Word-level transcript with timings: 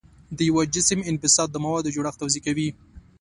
د 0.37 0.39
یو 0.49 0.57
جسم 0.75 0.99
انبساط 1.09 1.49
د 1.51 1.57
موادو 1.65 1.93
جوړښت 1.95 2.17
توضیح 2.21 2.41
کوي. 2.47 2.69